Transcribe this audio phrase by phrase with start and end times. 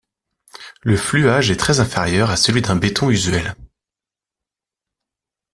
[0.81, 3.53] Le fluage est très inférieur à celui d’un béton usuel.